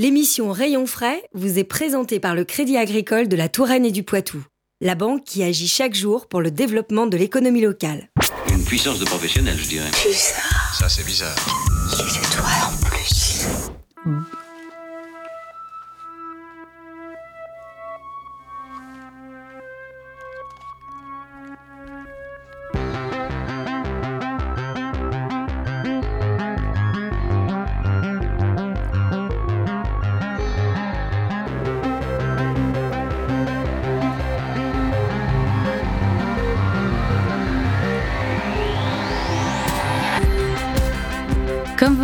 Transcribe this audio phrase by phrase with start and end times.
[0.00, 4.04] L'émission Rayon frais vous est présentée par le Crédit agricole de la Touraine et du
[4.04, 4.44] Poitou,
[4.80, 8.08] la banque qui agit chaque jour pour le développement de l'économie locale.
[8.48, 9.90] Une puissance de professionnel, je dirais.
[9.90, 10.74] Bizarre.
[10.78, 11.34] Ça, c'est bizarre.
[11.90, 13.48] C'est toi en plus.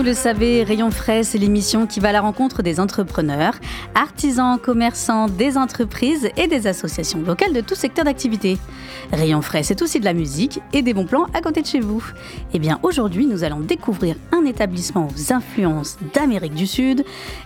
[0.05, 3.55] Le savez, Rayon Frais, c'est l'émission qui va à la rencontre des entrepreneurs,
[3.95, 8.59] artisans, commerçants, des entreprises et des associations locales de tout secteur d'activité.
[9.13, 11.80] Rayon Frais, c'est aussi de la musique et des bons plans à côté de chez
[11.80, 12.05] vous.
[12.53, 17.02] Eh bien, aujourd'hui, nous allons découvrir un établissement aux influences d'Amérique du Sud.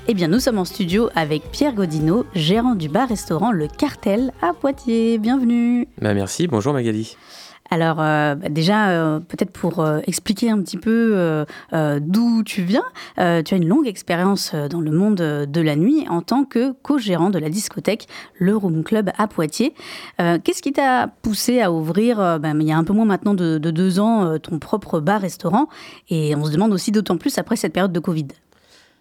[0.08, 4.52] Eh bien, nous sommes en studio avec Pierre Godino, gérant du bar-restaurant Le Cartel à
[4.52, 5.18] Poitiers.
[5.18, 5.86] Bienvenue.
[6.02, 7.16] Bah merci, bonjour Magali.
[7.70, 11.44] Alors euh, bah, déjà, euh, peut-être pour euh, expliquer un petit peu
[12.00, 12.84] d'où tu viens,
[13.16, 17.30] tu as une longue expérience dans le monde de la nuit en tant que co-gérant
[17.30, 18.06] de la discothèque
[18.38, 19.74] Le Room Club à Poitiers.
[20.18, 23.58] Qu'est-ce qui t'a poussé à ouvrir, bah, il y a un peu moins maintenant de,
[23.58, 25.68] de deux ans, ton propre bar-restaurant?
[26.08, 28.28] Et on se demande aussi d'autant plus après cette période de Covid.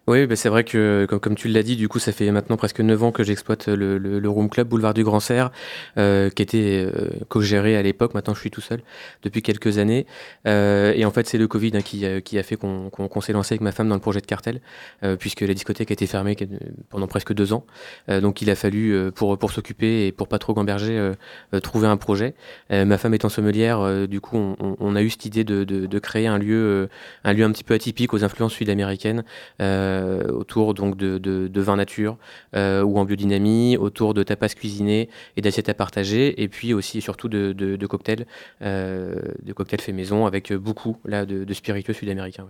[0.09, 2.79] Oui, bah c'est vrai que comme, tu l'as dit, du coup, ça fait maintenant presque
[2.79, 5.51] 9 ans que j'exploite le, le, le Room Club Boulevard du Grand Serre,
[5.97, 8.13] euh, qui était euh, co-géré à l'époque.
[8.13, 8.79] Maintenant, je suis tout seul
[9.23, 10.05] depuis quelques années.
[10.47, 13.09] Euh, et en fait, c'est le Covid hein, qui, a- qui a fait qu'on qu'on-
[13.09, 14.61] qu'on s'est lancé avec ma femme dans le projet de cartel,
[15.03, 16.45] euh, puisque la discothèque a été fermée euh,
[16.89, 17.65] pendant presque deux ans.
[18.09, 21.13] Euh, donc, il a fallu, euh, pour, pour s'occuper et pour pas trop gamberger, euh,
[21.53, 22.33] euh, trouver un projet.
[22.71, 25.65] Euh, ma femme étant sommelière, euh, du coup, on, on- a eu cette idée de,
[25.65, 26.87] de, de créer un lieu, euh,
[27.25, 29.25] un lieu un petit peu atypique aux influences sud-américaines.
[29.61, 29.96] Euh,
[30.29, 32.17] autour donc de, de, de vin nature
[32.55, 37.01] euh, ou en biodynamie, autour de tapas cuisinés et d'assiettes à partager, et puis aussi
[37.01, 38.25] surtout de, de, cocktails,
[38.61, 42.47] euh, de cocktails faits maison avec beaucoup là de, spiritueux sud-américains.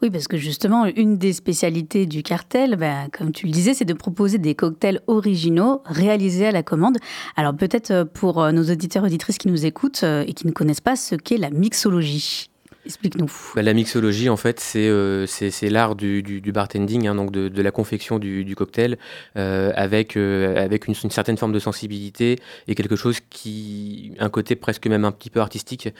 [0.00, 3.84] Oui, parce que justement, une des spécialités du cartel, ben, comme tu le disais, c'est
[3.84, 6.98] de proposer des cocktails originaux réalisés à la commande.
[7.36, 10.46] Alors peut-être euh, pour euh, nos auditeurs et auditrices qui nous écoutent euh, et qui
[10.46, 12.47] ne connaissent pas ce qu'est la mixologie.
[12.88, 13.30] Explique-nous.
[13.54, 15.26] Bah, la mixologie, en fait, c'est euh,
[15.64, 18.96] l'art du, bartending, hein, donc de, la confection du, cocktail,
[19.36, 24.56] euh, avec, euh, avec une, certaine forme de sensibilité et quelque chose qui, un côté
[24.56, 25.90] presque même un petit peu artistique,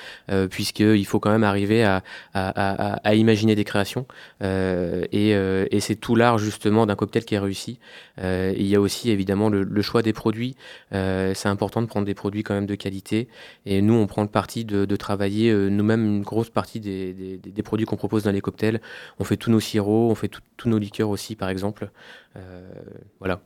[0.51, 4.07] puisqu'il faut quand même arriver à, à, imaginer des créations.
[4.41, 7.79] Et et c'est tout l'art, justement, d'un cocktail qui est réussi.
[8.23, 10.57] Il y a aussi, évidemment, le, choix des produits.
[10.91, 13.29] C'est important de prendre des produits quand même de qualité.
[13.67, 17.97] Et nous, on prend le parti de, travailler nous-mêmes une grosse partie des, produits qu'on
[17.97, 18.81] propose dans les cocktails.
[19.19, 21.91] On fait tous nos sirops, on fait tous nos liqueurs aussi, par exemple.
[22.37, 22.71] Euh,
[23.19, 23.41] voilà.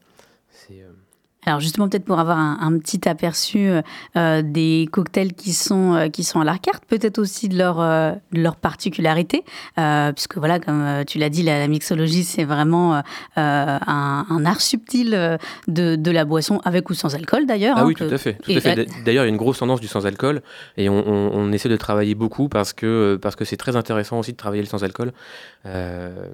[0.70, 0.91] Euh,
[1.44, 3.82] Alors justement, peut-être pour avoir un, un petit aperçu euh,
[4.16, 7.80] euh, des cocktails qui sont, euh, qui sont à la carte, peut-être aussi de leur,
[7.80, 9.42] euh, de leur particularité,
[10.14, 13.03] puisque voilà, comme tu l'as dit, la, la mixologie, c'est vraiment
[13.36, 13.80] un,
[14.28, 15.38] un art subtil
[15.69, 17.74] de, de la boisson, avec ou sans alcool d'ailleurs.
[17.76, 18.34] Ah hein, oui, que- tout à fait.
[18.42, 18.86] Tout et à fait.
[19.04, 20.42] D'ailleurs, il y a une grosse tendance du sans-alcool
[20.76, 24.19] et on, on- on essaie de travailler beaucoup parce que parce que c'est très intéressant
[24.20, 25.12] aussi de travailler le sans-alcool.
[25.66, 26.26] Euh,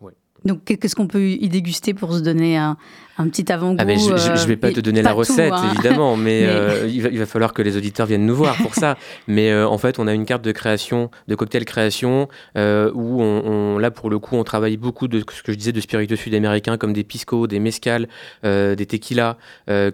[0.00, 0.12] ouais.
[0.44, 2.76] Donc qu'est-ce qu'on peut y déguster pour se donner un,
[3.18, 5.18] un petit avant-goût Ah mais je, je- je vais pas euh, te donner la tout,
[5.18, 5.70] recette hein.
[5.72, 8.56] évidemment, mais, Mais- euh, il, va, il va falloir que les auditeurs viennent nous voir
[8.56, 8.96] pour ça.
[9.28, 13.22] Mais euh, en fait, on a une carte de création, de cocktail création, euh, où
[13.22, 15.80] on, on- là pour le coup, on travaille beaucoup de ce que je disais de
[15.80, 18.08] spiritueux sud-américains comme des pisco, des mezcal,
[18.42, 19.36] des tequilas,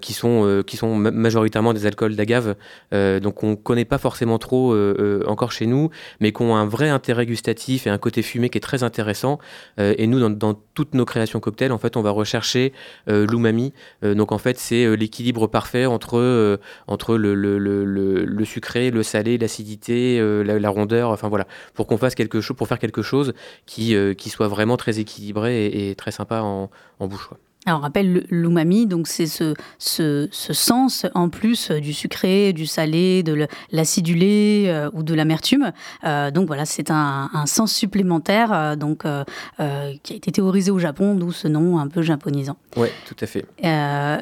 [0.01, 2.55] qui sont qui sont ma- majoritairement des alcools d'agave.
[2.93, 4.75] Donc on connaît pas forcément trop
[5.27, 8.59] encore chez nous, mais qui ont un vrai intérêt gustatif et un côté fumé qui
[8.59, 9.39] est très intéressant.
[9.79, 12.73] Et nous, dans, dans toutes nos créations cocktails, en fait, on va rechercher
[13.29, 13.73] l'umami.
[14.05, 18.45] Euh, donc en fait, c'est euh, l'équilibre parfait entre, euh, entre le, le, le, le-
[18.45, 21.11] sucré, le salé, l'acidité, euh, la, rondeur.
[21.11, 23.35] Enfin voilà, pour qu'on fasse quelque chose, pour faire quelque chose
[23.67, 26.71] qui, euh, qui soit vraiment très équilibré et, très sympa en,
[27.01, 27.31] bouche.
[27.67, 32.55] Alors, on rappelle le- l'umami, donc c'est ce, ce, ce sens en plus du sucré,
[32.55, 35.73] du salé, de l'acidulé euh, ou de l'amertume.
[36.05, 39.03] Euh, donc voilà, c'est un, un sens supplémentaire euh, donc,
[40.03, 42.57] qui a été théorisé au Japon, d'où ce nom un peu japonisant.
[42.77, 43.45] Ouais, tout à fait.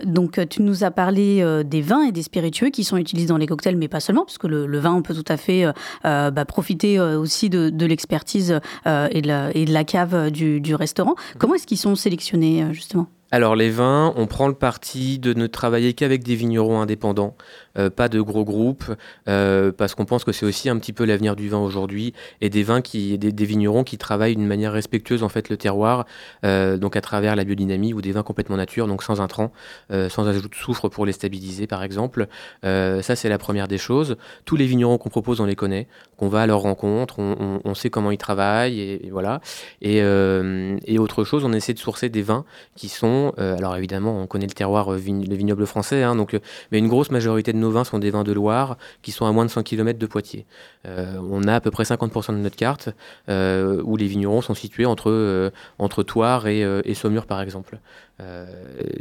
[0.04, 3.46] Donc, tu nous as parlé des vins et des spiritueux qui sont utilisés dans les
[3.46, 5.64] cocktails, mais pas seulement, parce que le, le vin, on peut tout à fait
[6.02, 10.74] bah, profiter aussi de, de l'expertise et, de la, et de la cave du, du
[10.74, 11.14] restaurant.
[11.38, 13.06] Comment est-ce qu'ils sont sélectionnés, justement?
[13.30, 17.36] Alors les vins, on prend le parti de ne travailler qu'avec des vignerons indépendants,
[17.76, 18.90] euh, pas de gros groupes,
[19.28, 22.48] euh, parce qu'on pense que c'est aussi un petit peu l'avenir du vin aujourd'hui, et
[22.48, 26.06] des vins qui, des, vignerons qui travaillent d'une manière respectueuse en fait le terroir,
[26.44, 29.52] euh, donc à travers la biodynamie ou des vins complètement nature, donc sans intrants,
[29.90, 32.28] sans ajout de soufre pour les stabiliser par exemple.
[32.62, 34.16] ça c'est la première des choses.
[34.44, 35.86] Tous les vignerons qu'on propose, on les connaît,
[36.16, 39.40] qu'on va à leur rencontre, on, sait comment ils travaillent et, voilà.
[39.82, 44.20] Et, et autre chose, on essaie de sourcer des vins qui sont euh, alors évidemment,
[44.20, 47.52] on connaît le terroir, euh, le vignoble français, hein, donc, euh, mais une grosse majorité
[47.52, 49.98] de nos vins sont des vins de Loire qui sont à moins de 100 km
[49.98, 50.46] de Poitiers.
[50.84, 52.90] on a à peu près 50% de notre carte
[53.28, 57.78] où les vignerons sont situés entre, entre Toire et, et, Saumur par exemple.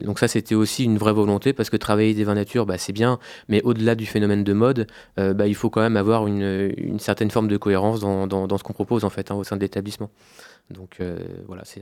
[0.03, 2.93] donc ça, c'était aussi une vraie volonté parce que travailler des vins nature, bah, c'est
[2.93, 4.87] bien, mais au-delà du phénomène de mode,
[5.17, 8.63] bah, il faut quand même avoir une, une certaine forme de cohérence dans, dans, ce
[8.63, 10.09] qu'on propose en fait hein, au sein de l'établissement.
[10.69, 10.99] Donc
[11.47, 11.81] voilà, c'est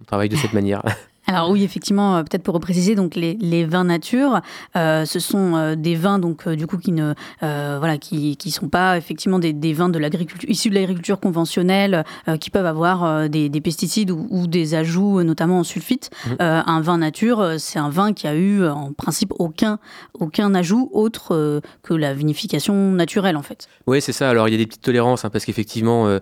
[0.00, 0.82] on travaille de cette manière.
[1.28, 4.40] Alors oui, effectivement, euh, peut-être pour repréciser, donc les, les vins nature,
[4.76, 8.68] euh, ce sont euh, des vins donc du coup qui ne voilà qui, qui sont
[8.68, 12.04] pas effectivement des, des vins de l'agriculture issus de l'agriculture conventionnelle
[12.40, 16.10] qui peuvent avoir des, des, pesticides ou, des ajouts notamment en sulfite.
[16.26, 16.34] Mmh.
[16.40, 19.78] un vin nature, c'est un vin qui a eu en principe aucun
[20.14, 23.68] aucun ajout autre que la vinification naturelle en fait.
[23.86, 24.30] Oui, c'est ça.
[24.30, 26.18] Alors il y a des petites tolérances hein, parce qu'effectivement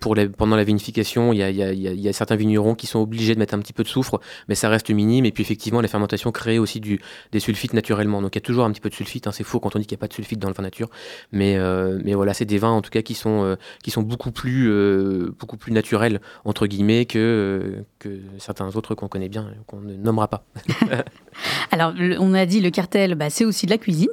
[0.00, 3.00] pour pendant la vinification, il y a, y, a, y a certains vignerons qui sont
[3.00, 4.01] obligés de mettre un petit peu de soufre
[4.48, 5.24] mais ça reste minime.
[5.24, 7.00] Et puis effectivement, la fermentation crée aussi du,
[7.32, 8.22] des sulfites naturellement.
[8.22, 9.26] Donc il y a toujours un petit peu de sulfite.
[9.26, 9.32] Hein.
[9.32, 10.88] C'est faux quand on dit qu'il n'y a pas de sulfite dans le vin nature.
[11.32, 14.02] Mais, euh, mais voilà, c'est des vins en tout cas qui sont, euh, qui sont
[14.02, 19.48] beaucoup, plus, euh, beaucoup plus naturels, entre guillemets, que, que certains autres qu'on connaît bien,
[19.66, 20.44] qu'on ne nommera pas.
[21.70, 24.08] Alors, on a dit le cartel, bah, c'est aussi de la cuisine.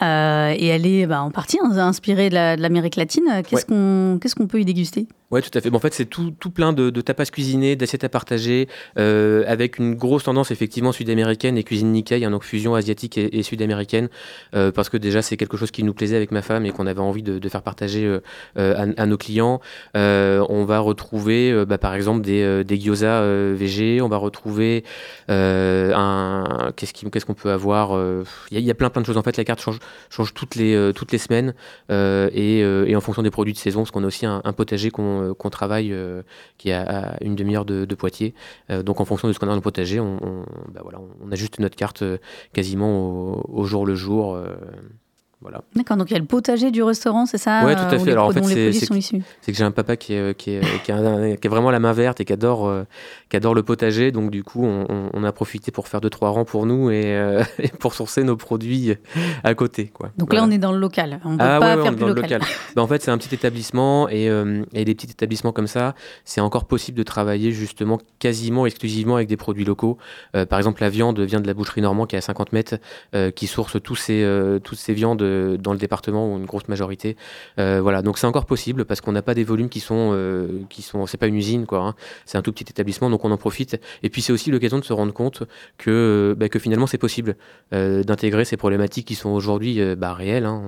[0.00, 3.42] et elle est bah, en partie inspirée de l'Amérique latine.
[3.48, 5.06] Qu'est-ce qu'on qu'est-ce qu'on peut y déguster?
[5.32, 5.74] Ouais, tout à fait.
[5.74, 8.68] En fait, c'est tout, tout, plein de, tapas cuisinés, d'assiettes à partager,
[8.98, 13.42] euh, avec une grosse tendance effectivement sud-américaine et cuisine Nikkei, hein, donc fusion asiatique et,
[13.42, 14.10] sud-américaine,
[14.54, 16.86] euh, parce que déjà c'est quelque chose qui nous plaisait avec ma femme et qu'on
[16.86, 18.04] avait envie de, faire partager
[18.58, 19.62] euh, à, nos clients.
[19.94, 23.22] On va retrouver, bah, par exemple, des, des gyoza
[23.54, 24.02] VG.
[24.02, 24.84] On va retrouver
[25.28, 27.98] un qu'est-ce qu'on peut avoir.
[28.50, 29.16] Il y, a plein plein de choses.
[29.16, 31.54] En fait, la carte change, toutes les toutes les semaines
[31.90, 35.34] et, en fonction des produits de saison, parce qu'on a aussi un potager qu'on euh,
[35.34, 36.22] qu'on travaille, euh,
[36.58, 38.34] qui est à, une demi-heure de, Poitiers.
[38.70, 40.82] Euh, donc en fonction de ce qu'on a dans le potager, on, on, bah
[41.30, 42.02] ajuste notre carte
[42.52, 44.38] quasiment au, jour le jour.
[45.74, 48.12] D'accord, donc il y a le potager du restaurant, c'est ça Oui, tout à fait.
[48.12, 51.70] Alors en fait, c'est que j'ai un papa qui est, qui, est, qui, a, vraiment
[51.70, 52.84] la main verte et qui adore, euh,
[53.28, 54.12] qui adore le potager.
[54.12, 57.42] Donc du coup, on, a profité pour faire deux, trois rangs pour nous et, euh,
[57.78, 58.94] pour sourcer nos produits
[59.44, 59.86] à côté.
[59.86, 60.10] Quoi.
[60.16, 61.20] Donc là, on est dans le local.
[61.24, 62.42] On peut ah, pas faire plus local.
[62.74, 65.94] Bah, en fait, c'est un petit établissement et, euh, et des petits établissements comme ça,
[66.24, 69.98] c'est encore possible de travailler justement quasiment exclusivement avec des produits locaux.
[70.48, 72.76] par exemple, la viande vient de la boucherie Normand qui est à 50 mètres,
[73.34, 74.26] qui source tous ces,
[74.62, 75.22] toutes ces viandes
[75.58, 77.16] dans le département ou une grosse majorité.
[77.58, 80.60] Euh, voilà, donc c'est encore possible parce qu'on n'a pas des volumes qui sont, euh,
[80.68, 81.80] qui sont, c'est pas une usine quoi.
[81.80, 81.94] Hein.
[82.26, 83.80] C'est un tout petit établissement, donc on en profite.
[84.02, 85.44] Et puis c'est aussi l'occasion de se rendre compte
[85.78, 87.36] que, bah, que finalement c'est possible
[87.72, 90.62] euh, d'intégrer ces problématiques qui sont aujourd'hui bah, réelles, hein,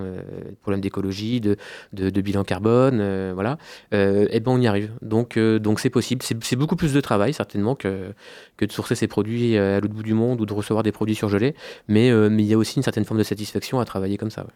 [0.63, 1.57] problèmes d'écologie, de,
[1.93, 3.59] bilan carbone, voilà.
[3.93, 4.91] et ben on y arrive.
[5.03, 6.23] Donc donc c'est possible.
[6.23, 8.13] C'est beaucoup plus de travail certainement que
[8.61, 11.55] de sourcer ces produits à l'autre bout du monde ou de recevoir des produits surgelés,
[11.89, 14.47] mais mais il y a aussi une certaine forme de satisfaction à travailler comme ça.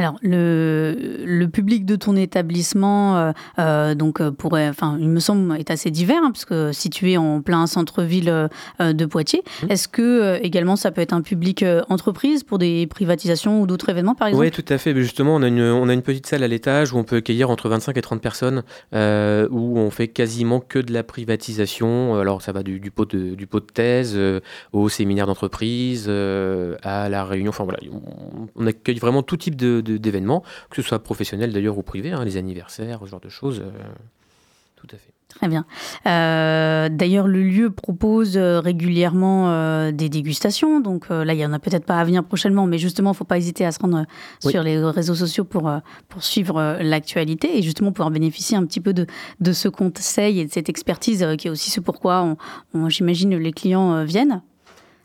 [0.00, 5.54] Alors, le, public de ton établissement, euh, euh, donc, euh, pourrait, enfin, il me semble,
[5.58, 8.48] est assez divers, hein, puisque situé en plein centre-ville
[8.80, 9.42] de Poitiers.
[9.62, 9.70] Mmh.
[9.70, 14.14] Est-ce que également ça peut être un public entreprise pour des privatisations ou d'autres événements,
[14.14, 14.46] par exemple?
[14.46, 14.94] Oui, tout à fait.
[14.94, 17.16] Mais justement, on a, une, on a une petite salle à l'étage où on peut
[17.16, 18.62] accueillir entre 25 et 30 personnes,
[18.94, 22.18] où on fait quasiment que de la privatisation.
[22.18, 24.18] Alors, ça va du, pot, de, du pot de thèse
[24.72, 27.50] au séminaire d'entreprise, à la réunion.
[27.50, 27.80] Enfin, voilà,
[28.56, 32.36] on accueille vraiment tout type d'événements, que ce soit professionnel d'ailleurs ou privé, hein, les
[32.36, 33.60] anniversaires, ce genre de choses.
[33.60, 33.70] Euh,
[34.76, 35.12] tout à fait.
[35.28, 35.64] Très bien.
[36.06, 40.80] Euh, d'ailleurs, le lieu propose euh, régulièrement des dégustations.
[40.80, 43.16] Donc là, il n'y en a peut-être pas à venir prochainement, mais justement, il ne
[43.16, 44.06] faut pas hésiter à se rendre
[44.40, 45.70] sur les réseaux sociaux pour,
[46.08, 49.06] pour suivre l'actualité et justement pouvoir bénéficier un petit peu de,
[49.40, 52.36] de ce conseil et de cette expertise qui est aussi ce pourquoi,
[52.88, 54.42] j'imagine, les clients viennent.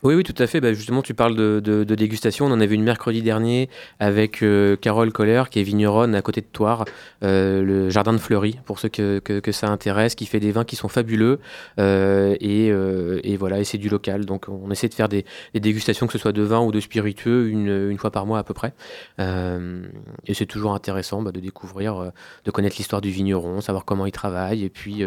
[0.06, 0.60] Oui, oui, tout à fait.
[0.60, 2.46] Bah, justement, tu parles de, dégustation.
[2.46, 6.40] On en avait une mercredi dernier avec euh, Carole Coller, qui est vigneronne à côté
[6.42, 6.84] de Toire,
[7.24, 9.20] euh, le jardin de Fleury, pour ceux que,
[9.50, 11.40] ça intéresse, qui fait des vins qui sont fabuleux.
[11.80, 14.26] Euh, et, voilà, et c'est du local.
[14.26, 17.48] Donc, on essaie de faire des, dégustations, que ce soit de vin ou de spiritueux,
[17.48, 18.74] une, fois par mois à peu près.
[19.18, 22.12] et c'est toujours intéressant bah, de découvrir,
[22.44, 25.04] de connaître l'histoire du vigneron, savoir comment il travaille, et puis,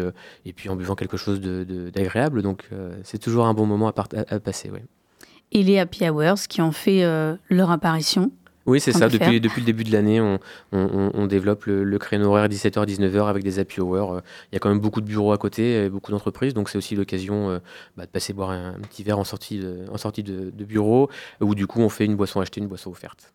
[0.68, 2.42] en buvant quelque chose d'agréable.
[2.42, 2.68] Donc,
[3.02, 4.70] c'est toujours un bon moment à, passer.
[5.52, 8.30] Et les Happy Hours qui ont fait euh, leur apparition.
[8.66, 9.08] Oui, c'est ça.
[9.08, 10.38] Depuis, depuis le début de l'année, on,
[10.72, 14.20] on, développe le, créneau horaire 17h-19h avec des happy hours.
[14.52, 16.94] Il y a quand même beaucoup de bureaux à côté, beaucoup d'entreprises, donc c'est aussi
[16.94, 17.58] l'occasion euh,
[17.96, 21.08] bah, de passer boire un, petit verre en sortie, de, en sortie de, de, bureau,
[21.40, 23.32] où du coup on fait une boisson achetée, une boisson offerte.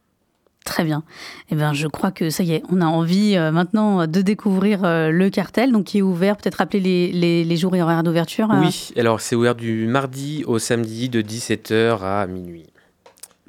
[0.65, 1.03] Très bien.
[1.51, 4.83] Eh bien, je crois que ça y est, on a envie euh, maintenant de découvrir
[4.83, 6.35] euh, le cartel, donc qui est ouvert.
[6.37, 8.51] Peut-être rappeler les, les, jours et horaires d'ouverture.
[8.51, 8.61] Euh.
[8.61, 12.65] Oui, alors c'est ouvert du mardi au samedi de 17h à minuit.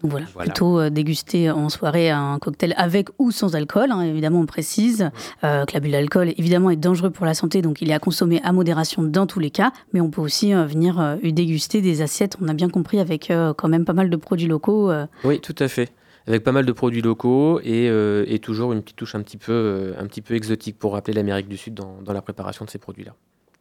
[0.03, 5.11] Voilà, plutôt déguster en soirée un cocktail avec ou sans alcool, hein, évidemment on précise
[5.41, 8.53] que l'abus d'alcool évidemment est dangereux pour la santé, donc il est à consommer à
[8.53, 12.53] modération dans tous les cas, mais on peut aussi venir déguster des assiettes, on a
[12.53, 14.93] bien compris, avec quand même pas mal de produits locaux.
[15.25, 15.91] Oui, tout à fait
[16.27, 19.53] avec pas mal de produits locaux et, euh, toujours une petite touche un petit peu,
[19.53, 22.71] euh, un petit peu exotique pour rappeler l'Amérique du Sud dans, dans la préparation de
[22.71, 23.15] ces produits-là.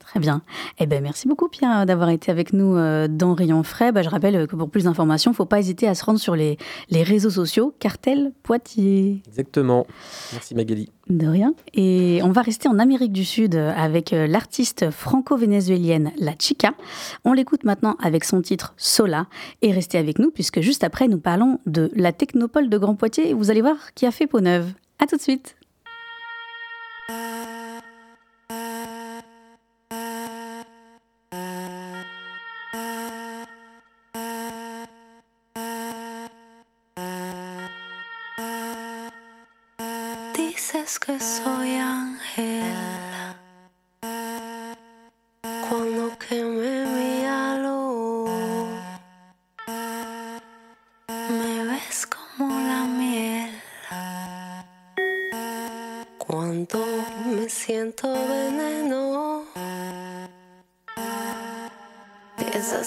[0.05, 0.41] Très bien.
[0.79, 3.91] Eh ben, merci beaucoup Pierre d'avoir été avec nous euh, dans Rayon Frais.
[3.91, 6.19] Bah, je rappelle que pour plus d'informations, il ne faut pas hésiter à se rendre
[6.19, 6.57] sur les,
[6.89, 9.21] les réseaux sociaux Cartel Poitiers.
[9.27, 9.87] Exactement.
[10.31, 10.91] Merci Magali.
[11.09, 11.53] De rien.
[11.73, 16.73] Et on va rester en Amérique du Sud avec euh, l'artiste franco-vénézuélienne La Chica.
[17.23, 19.27] On l'écoute maintenant avec son titre Sola.
[19.61, 23.33] Et restez avec nous puisque juste après, nous parlons de la Technopole de Grand Poitiers.
[23.33, 24.71] vous allez voir qui a fait peau neuve.
[24.99, 25.55] À tout de suite.
[40.33, 42.73] Dices que soy ángel
[45.69, 47.14] cuando queme mi halo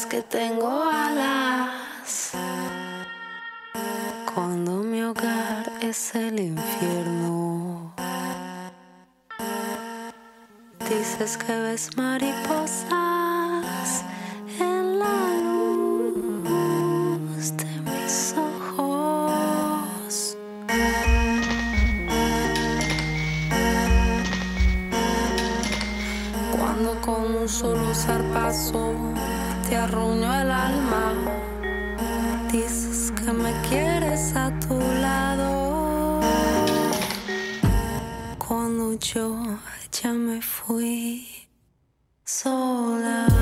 [0.07, 2.33] que tengo alas.
[4.35, 7.95] Cuando mi hogar es el infierno
[10.89, 13.08] dices que ves mariposas
[40.03, 41.27] ya me fui
[42.25, 43.38] sola.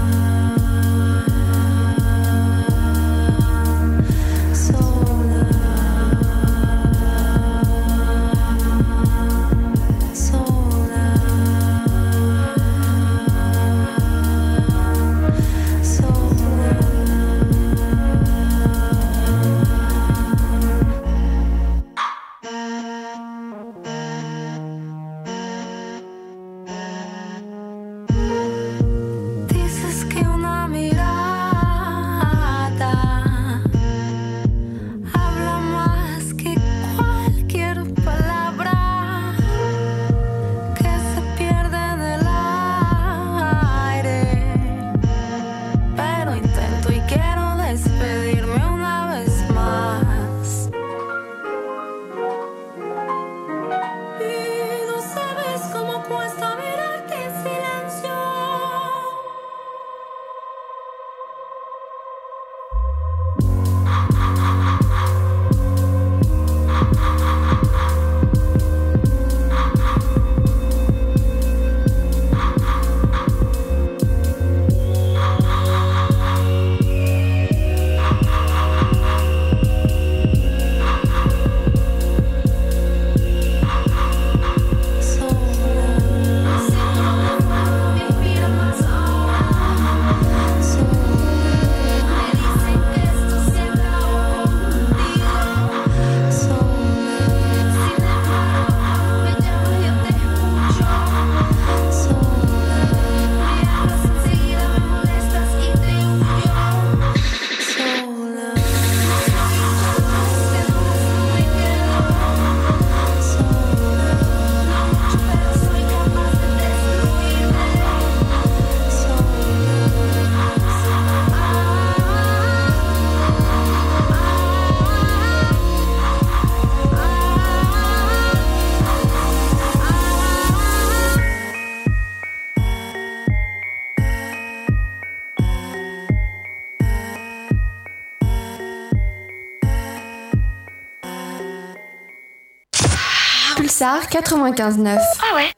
[143.97, 144.99] Pulsar 95.9.
[144.99, 145.53] Ah ouais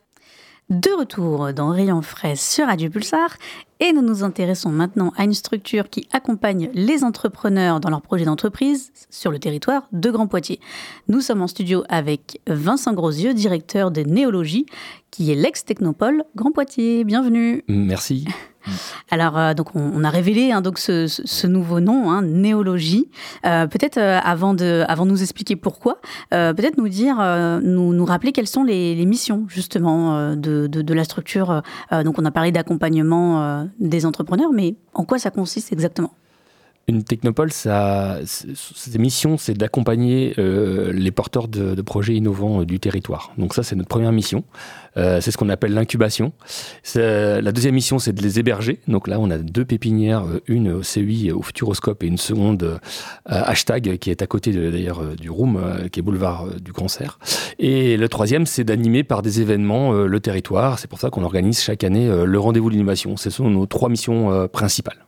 [0.71, 3.37] De retour dans Rayon Fraise sur Radio Pulsar
[3.81, 8.27] et nous nous intéressons maintenant à une structure qui accompagne les entrepreneurs dans leurs projets
[8.27, 10.61] d'entreprise sur le territoire de Grand Poitiers.
[11.09, 14.67] Nous sommes en studio avec Vincent Grosieux, directeur de Néologie,
[15.11, 17.03] qui est l'ex-technopole Grand Poitiers.
[17.03, 17.65] Bienvenue.
[17.67, 18.27] Merci.
[19.11, 23.09] Alors, euh, donc on, a révélé hein, donc ce, nouveau nom, hein, néologie.
[23.45, 27.17] Euh, peut-être euh, avant de, avant de nous expliquer pourquoi, peut-être nous dire,
[27.63, 31.63] nous, rappeler quelles sont les, missions justement de, de, la structure.
[31.91, 36.13] donc, on a parlé d'accompagnement des entrepreneurs, mais en quoi ça consiste exactement?
[36.89, 43.33] Une technopole, ça, sa mission, c'est d'accompagner les porteurs de, projets innovants du territoire.
[43.39, 44.45] Donc ça, c'est notre première mission.
[44.99, 46.33] Euh, c'est ce qu'on appelle l'incubation.
[46.95, 48.81] La deuxième mission, c'est de les héberger.
[48.89, 52.81] Donc là, on a deux pépinières, une au CUI, au Futuroscope, et une seconde
[53.27, 55.61] hashtag qui est à côté d'ailleurs du Room,
[55.93, 57.19] qui est boulevard du Cancer.
[57.59, 60.79] Et le troisième, c'est d'animer par des événements le territoire.
[60.79, 63.17] C'est pour ça qu'on organise chaque année le rendez-vous de l'innovation.
[63.17, 64.99] Ce sont nos trois missions principales.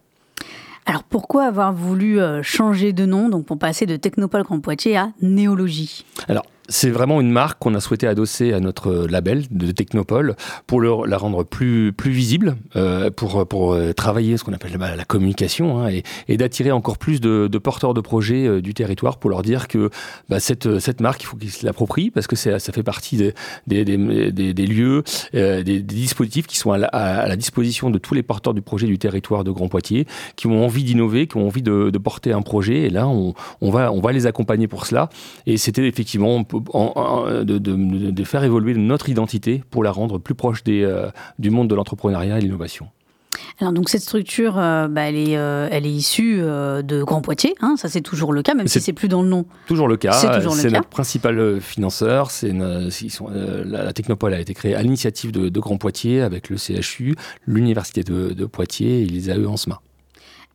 [0.87, 4.97] Alors pourquoi avoir voulu euh, changer de nom, donc pour passer de Technopole Grand Poitiers
[4.97, 9.73] à Néologie Alors c'est vraiment une marque qu'on a souhaité adosser à notre label de
[9.73, 10.37] Technopole
[10.67, 14.95] pour la rendre plus, plus visible, euh, pour, pour euh, travailler ce qu'on appelle bah,
[14.97, 15.91] la communication hein,
[16.29, 19.91] et, d'attirer encore plus de, porteurs de projets euh, du territoire pour leur dire que
[20.29, 23.33] bah, cette, cette marque, il faut qu'ils se l'approprient parce que ça fait partie
[23.67, 28.63] des, des lieux, des, dispositifs qui sont à la, disposition de tous les porteurs du
[28.63, 31.99] projet du territoire de Grand Poitiers, qui ont envie d'innover, qui ont envie de, de,
[31.99, 32.83] porter un projet.
[32.83, 35.09] Et là, on, on, va, on va les accompagner pour cela.
[35.47, 41.11] Et c'était effectivement de, faire évoluer notre identité pour la rendre plus proche des, euh,
[41.39, 42.89] du monde de l'entrepreneuriat et l'innovation.
[43.61, 47.55] Alors donc cette structure, euh, bah, elle, est, euh, elle est issue de Grand Poitiers,
[47.61, 49.45] hein, ça c'est toujours le cas, même si c'est plus dans le nom.
[49.67, 50.13] Toujours le cas.
[50.13, 52.31] C'est notre principal financeur.
[52.31, 58.03] C'est la, Technopole a été créée à l'initiative de, Grand Poitiers avec le CHU, l'université
[58.03, 59.81] de, Poitiers et les AE en SMA.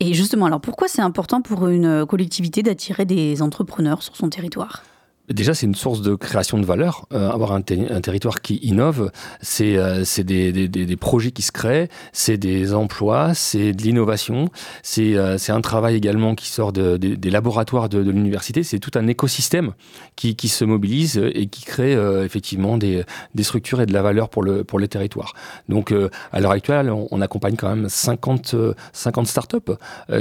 [0.01, 4.83] Et justement, alors pourquoi c'est important pour une collectivité d'attirer des entrepreneurs sur son territoire?
[5.29, 7.07] Déjà, c'est une source de création de valeur.
[7.11, 9.11] Euh, avoir un, territoire qui innove,
[9.41, 14.49] c'est euh, des, des, des, projets qui se créent, c'est des emplois, c'est de l'innovation,
[14.83, 18.61] c'est euh, un travail également qui sort de, des laboratoires de, de l'université.
[18.61, 19.73] C'est tout un écosystème
[20.15, 24.03] qui, qui, se mobilise et qui crée euh, effectivement des, des, structures et de la
[24.03, 25.33] valeur pour le, pour les territoires.
[25.69, 25.93] Donc,
[26.31, 28.55] à l'heure actuelle, on, accompagne quand même 50,
[28.93, 29.57] 50 startups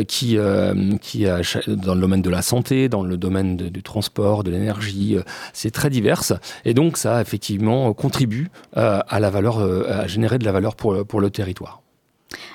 [0.08, 0.38] qui,
[1.02, 1.24] qui
[1.66, 5.70] dans le domaine de la santé, dans le domaine du transport, de l'énergie euh, c'est
[5.70, 6.32] très diverse.
[6.64, 10.76] Et donc, ça, effectivement, contribue euh, à la valeur, euh, à générer de la valeur
[10.76, 11.82] pour, pour le territoire.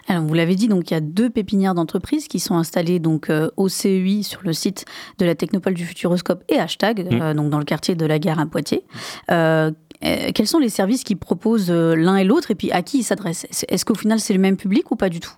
[0.08, 3.32] Alors, vous l'avez dit, donc il y a deux pépinières d'entreprises qui sont installées donc
[3.56, 4.86] au CEI sur le site
[5.20, 7.34] de la Technopole du Futuroscope et Hashtag, mmh.
[7.34, 8.84] donc dans le quartier de la Gare à Poitiers.
[9.28, 13.46] quels sont les services qu'ils proposent l'un et l'autre et puis à qui ils s'adressent?
[13.70, 15.34] Est-ce qu'au final c'est le même public ou pas du tout?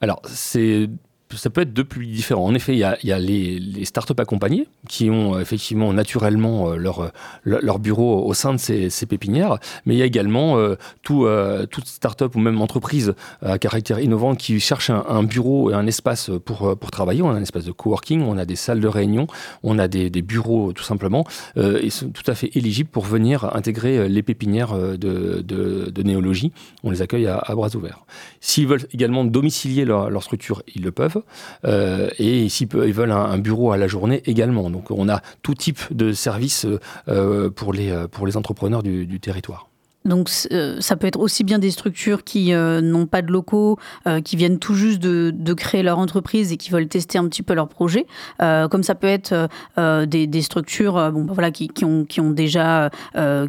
[0.00, 0.90] Alors, c'est
[1.34, 2.44] ça peut être deux publics différents.
[2.44, 6.76] En effet, il y a, les, les startups accompagnées qui ont euh, effectivement naturellement euh,
[6.76, 7.10] leur,
[7.44, 11.66] leur bureau au sein de ces, pépinières, mais il y a également euh, tout, euh,
[11.66, 16.30] toute startup ou même entreprise à caractère innovant qui cherche un, bureau et un espace
[16.44, 17.22] pour, travailler.
[17.22, 19.26] On a un espace de coworking, on a des salles de réunion,
[19.62, 21.24] on a des, bureaux tout simplement.
[21.56, 26.52] Euh, ils sont tout à fait éligibles pour venir intégrer les pépinières de, néologie.
[26.82, 28.04] On les accueille à, bras ouverts.
[28.40, 31.15] S'ils veulent également domicilier leur structure, ils le peuvent.
[31.64, 34.70] Euh, et ici, ils veulent un, bureau à la journée également.
[34.70, 36.66] Donc on a tout type de services
[37.08, 39.68] euh, les, pour les entrepreneurs du territoire.
[40.06, 43.78] Donc euh, ça peut être aussi bien des structures qui euh, n'ont pas de locaux,
[44.06, 47.26] euh, qui viennent tout juste de, de, créer leur entreprise et qui veulent tester un
[47.28, 48.06] petit peu leur projet,
[48.38, 52.30] comme ça peut être des, des, structures bon, bah, voilà, qui, qui, ont, qui, ont
[52.30, 52.90] déjà,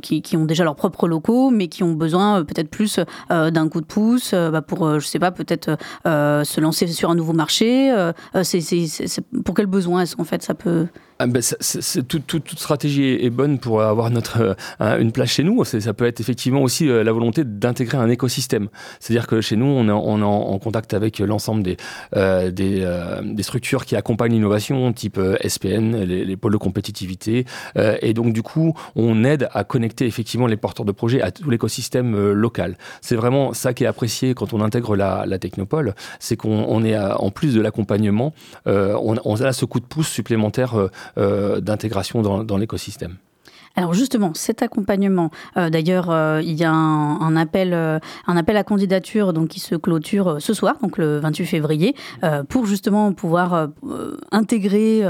[0.02, 3.82] qui, qui, ont déjà leurs propres locaux, mais qui ont besoin peut-être plus d'un coup
[3.82, 7.94] de pouce bah, pour, je sais pas, peut-être se lancer sur un nouveau marché.
[8.44, 10.88] c'est pour quel besoin est-ce qu'en fait ça peut...
[11.20, 11.42] Ah ben,
[12.08, 15.64] toute stratégie est bonne pour avoir notre, euh, une place chez nous.
[15.64, 18.68] Ça peut être effectivement aussi euh, la volonté d'intégrer un écosystème.
[19.00, 21.78] C'est-à-dire que chez nous, on est, en, contact avec l'ensemble des,
[22.16, 27.46] euh, des, structures qui accompagnent l'innovation, type SPN, les, les, pôles de compétitivité.
[27.76, 31.50] et donc, du coup, on aide à connecter effectivement les porteurs de projets à tout
[31.50, 32.78] l'écosystème local.
[33.02, 35.96] C'est vraiment ça qui est apprécié quand on intègre la, technopole.
[36.20, 38.34] C'est qu'on est, en plus de l'accompagnement,
[38.66, 43.18] on, a ce coup de pouce supplémentaire d'intégration dans, l'écosystème.
[43.78, 48.58] Alors justement, cet accompagnement, euh, d'ailleurs, euh, il y a un, appel, euh, un appel
[48.58, 51.96] à candidature donc qui se clôture ce soir, donc le 28 février,
[52.50, 53.70] pour justement pouvoir
[54.32, 55.04] intégrer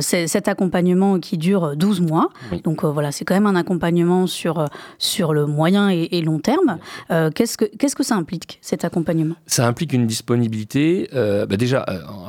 [0.00, 2.28] cet accompagnement qui dure 12 mois.
[2.62, 4.64] Donc voilà, c'est quand même un accompagnement sur,
[4.98, 6.78] sur le moyen et, long terme.
[7.34, 9.34] qu'est-ce, que, qu'est-ce que ça implique, cet accompagnement?
[9.46, 11.84] Ça implique une disponibilité, bah déjà,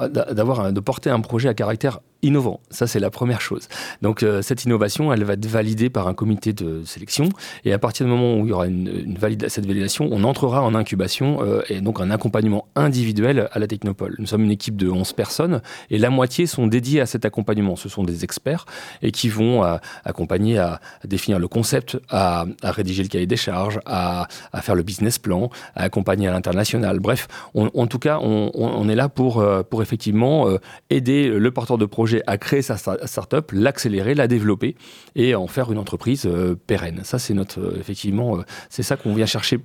[0.10, 2.60] d'avoir, de porter un projet à caractère innovant.
[2.70, 3.68] Ça, c'est la première chose.
[4.02, 7.30] Donc, euh, cette innovation, elle va être validée par un comité de sélection.
[7.66, 10.76] Et à partir du moment où il y aura une, cette validation, on entrera en
[10.76, 14.16] incubation euh, et donc un accompagnement individuel à la Technopole.
[14.20, 17.76] Nous sommes une équipe de 11 personnes et la moitié sont dédiées à cet accompagnement.
[17.76, 18.66] Ce sont des experts
[19.02, 23.80] et qui vont euh, accompagner à, définir le concept, à, rédiger le cahier des charges,
[23.86, 24.28] à,
[24.62, 27.00] faire le business plan, à accompagner à l'international.
[27.00, 30.48] Bref, en tout cas, on, on, est là pour, pour effectivement
[30.90, 34.76] aider le porteur de projet à créer sa start-up, l'accélérer, la développer
[35.16, 37.02] et en faire une entreprise euh, pérenne.
[37.04, 39.60] Ça, c'est notre, euh, effectivement, euh, c'est ça qu'on vient chercher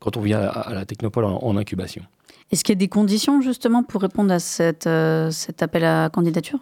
[0.00, 2.02] quand on vient à, la Technopole en, incubation.
[2.50, 6.60] Est-ce qu'il y a des conditions justement pour répondre à cet appel à candidature?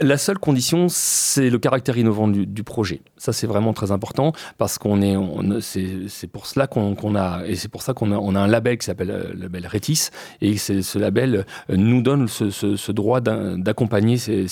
[0.00, 3.02] La seule condition, c'est le caractère innovant du, projet.
[3.16, 5.16] Ça, c'est vraiment très important parce qu'on est,
[5.60, 8.78] c'est pour cela qu'on a, et c'est pour ça qu'on a, on a un label
[8.78, 10.08] qui s'appelle euh, le label Rétis,
[10.40, 14.46] et ce label euh, nous donne ce, droit d'accompagner ces,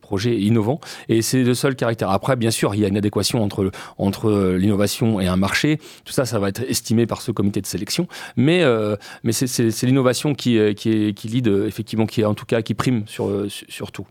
[0.00, 2.10] projets innovants, et c'est le seul caractère.
[2.10, 5.78] Après, bien sûr, il y a une adéquation entre, entre l'innovation et un marché.
[6.04, 9.82] Tout ça, ça va être estimé par ce comité de sélection, mais, euh, mais c'est
[9.84, 13.92] l'innovation qui, qui, qui lead, effectivement, qui est en tout cas qui prime sur, sur
[13.92, 14.06] tout.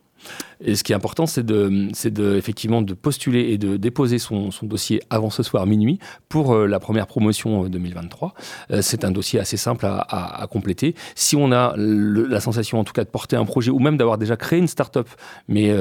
[0.64, 4.20] Et ce qui est important, c'est de, c'est de, effectivement de postuler et de déposer
[4.20, 8.34] son, dossier avant ce soir minuit pour euh, la première promotion 2023.
[8.72, 10.96] Euh, euh, c'est un dossier assez simple à, compléter.
[11.16, 14.18] Si on a la sensation, en tout cas, de porter un projet ou même d'avoir
[14.18, 15.08] déjà créé une start-up,
[15.48, 15.74] mais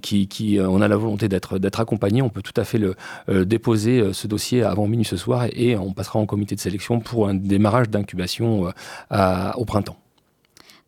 [0.00, 2.94] qui, qui, on a la volonté d'être, d'être accompagné, on peut tout à fait le,
[3.44, 7.28] déposer ce dossier avant minuit ce soir et, on passera en comité de sélection pour
[7.28, 8.70] un démarrage d'incubation
[9.10, 9.96] au printemps.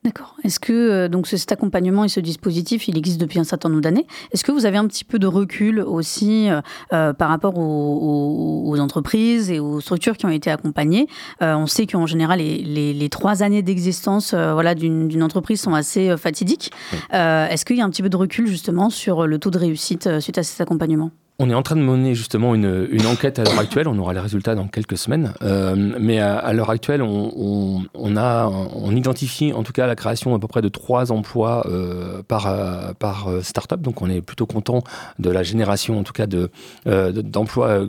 [0.07, 0.37] D'accord.
[0.45, 3.81] Est-ce que euh, donc cet accompagnement et ce dispositif, il existe depuis un certain nombre
[3.81, 6.61] d'années Est-ce que vous avez un petit peu de recul aussi euh,
[6.93, 11.09] euh, par rapport aux, entreprises et aux structures qui ont été accompagnées?
[11.41, 16.71] On sait qu'en général, les, trois années d'existence voilà, d'une entreprise sont assez fatidiques.
[17.11, 20.21] Est-ce qu'il y a un petit peu de recul justement sur le taux de réussite
[20.21, 21.11] suite à cet accompagnement?
[21.39, 23.89] On est en train de mener justement une, une enquête à l'heure actuelle.
[23.89, 25.35] On aura les résultats dans quelques semaines.
[25.43, 30.35] Euh, mais à, l'heure actuelle, on, on, a, on identifie en tout cas la création
[30.35, 33.83] à peu près de trois emplois euh, par, euh, par start-up.
[33.83, 34.83] Donc on est plutôt content
[35.19, 36.51] de la génération en tout cas de,
[36.87, 37.81] d'emplois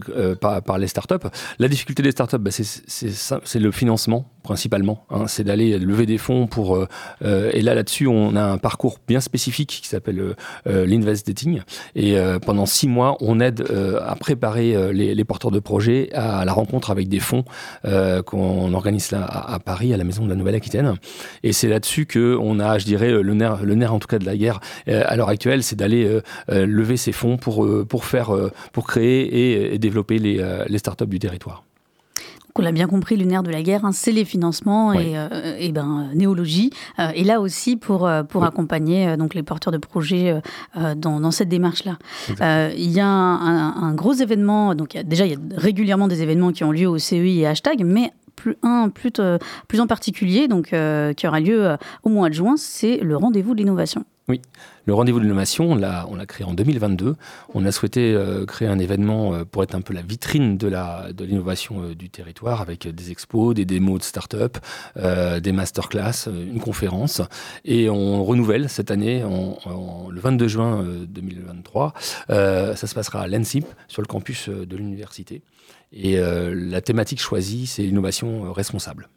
[0.42, 1.28] par, par, les start-up.
[1.60, 5.06] La difficulté des start-up, bah, c'est le financement principalement.
[5.10, 5.28] Hein.
[5.28, 6.86] c'est d'aller lever des fonds pour...
[7.22, 11.62] et là, là-dessus, on a un parcours bien spécifique qui s'appelle l'invest dating.
[11.96, 16.45] Et pendant six mois, on aide euh, à préparer euh, les, porteurs de projets à
[16.45, 17.43] la rencontre avec des fonds
[17.86, 20.95] euh, qu'on organise à, Paris, à la Maison de la Nouvelle-Aquitaine.
[21.43, 24.26] Et c'est là-dessus qu'on a, je dirais, le nerf, le nerf en tout cas de
[24.26, 30.43] la guerre à l'heure actuelle, c'est d'aller lever ces fonds pour créer et, développer les,
[30.67, 31.67] les startups du territoire
[32.60, 35.15] on l'a bien compris, le nerf de la guerre, hein, c'est les financements et,
[35.60, 36.72] et, ben, néologie.
[37.15, 40.41] et là aussi pour, pour accompagner donc les porteurs de projets
[40.76, 41.98] dans, dans, cette démarche-là.
[42.76, 46.63] il y a un, gros événement, donc déjà il y a régulièrement des événements qui
[46.63, 49.12] ont lieu au CEI et hashtag, mais plus, un plus,
[49.67, 50.74] plus en particulier, donc,
[51.15, 54.06] qui aura lieu au mois de juin, c'est le rendez-vous de l'innovation.
[54.30, 54.42] Oui,
[54.84, 57.16] le rendez-vous de l'innovation, on l'a, créé en 2022.
[57.54, 60.68] On a souhaité euh, créer un événement euh, pour être un peu la vitrine de
[61.24, 64.58] l'innovation euh, du territoire avec des expos, des démos de start-up,
[64.98, 67.22] des masterclass, une conférence.
[67.63, 71.94] Et on renouvelle cette année, le 22 juin 2023.
[72.28, 75.42] ça se passera à l'ENSIP, sur le campus de l'université.
[75.94, 79.08] Et la thématique choisie, c'est l'innovation responsable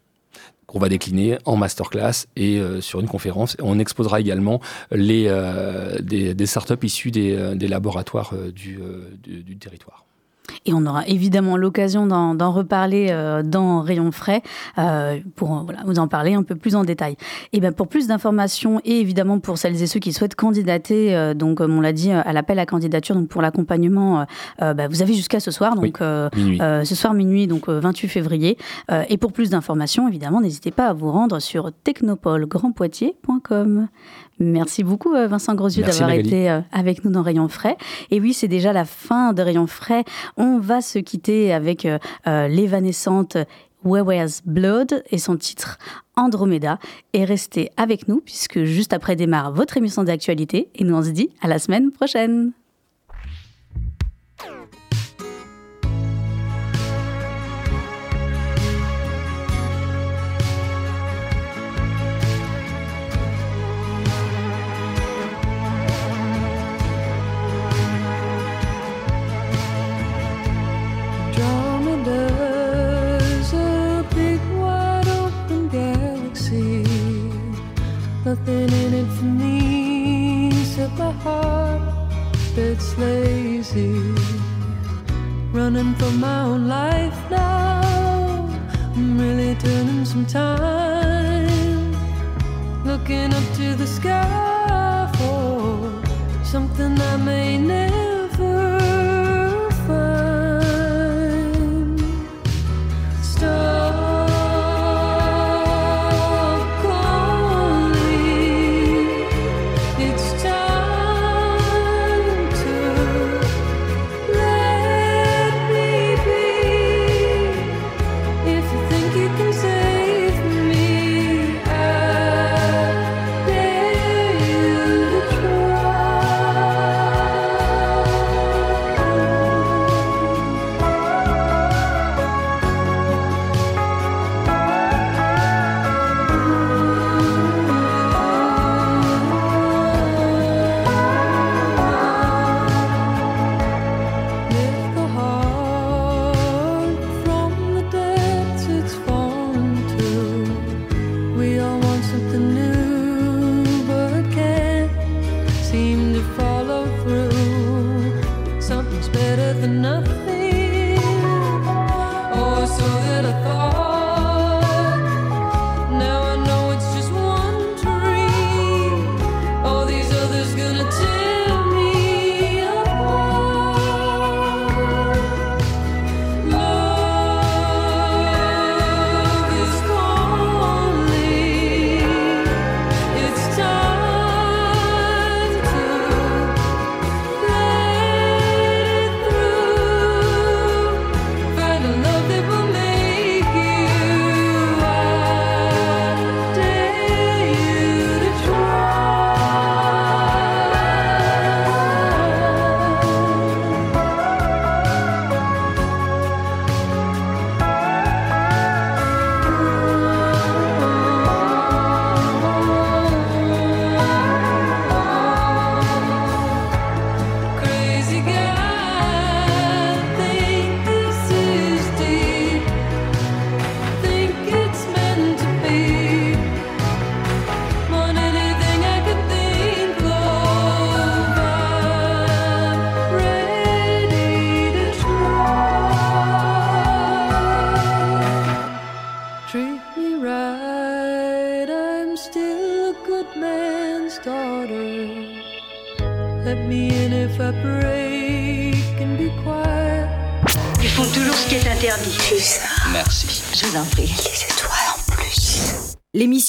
[0.70, 3.56] qu'on va décliner en masterclass et euh, sur une conférence.
[3.61, 4.61] On exposera également
[4.92, 8.78] les, euh, des, des, startups issues des, euh, laboratoires du,
[9.24, 10.04] du territoire.
[10.66, 14.42] Et on aura évidemment l'occasion d'en reparler euh, dans Rayon Frais
[14.79, 17.16] euh, pour euh, voilà, vous en parler un peu plus en détail.
[17.53, 21.57] Et ben pour plus d'informations et évidemment pour celles et ceux qui souhaitent candidater, donc
[21.59, 24.27] comme on l'a dit, à l'appel à candidature, donc pour l'accompagnement,
[24.59, 28.57] bah, vous avez jusqu'à ce soir, donc ce soir minuit, donc 28 février.
[29.09, 33.88] et pour plus d'informations, évidemment, n'hésitez pas à vous rendre sur technopolgrandpoitiers.com.
[34.40, 37.76] Merci beaucoup euh, Vincent Grosieux d'avoir été euh, avec nous dans Rayon Frais.
[38.11, 40.05] Et oui, c'est déjà la fin de Rayon Frais.
[40.38, 41.98] On va se quitter avec euh,
[42.48, 43.37] l'évanescente
[43.85, 45.79] Where Was Blood et son titre
[46.16, 46.79] Andromeda.
[47.12, 51.11] Et restez avec nous puisque juste après démarre votre émission d'actualité et nous on se
[51.11, 52.53] dit à la semaine prochaine.
[86.11, 88.49] for my own life now.
[88.96, 91.92] I'm really turning some time.
[92.85, 94.10] Looking up to the sky.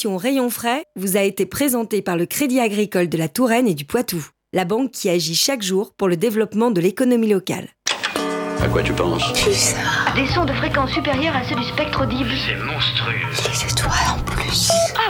[0.10, 3.86] Rayon Frais vous a été présentée par le Crédit agricole de la Touraine et du
[3.86, 7.68] Poitou, la banque qui agit chaque jour pour le développement de l'économie locale.
[8.60, 9.78] À quoi tu penses C'est ça
[10.16, 12.32] Des sons de fréquence supérieure à ceux du spectre audible.
[12.48, 13.16] C'est monstrueux.
[13.32, 14.72] Et c'est toi en plus.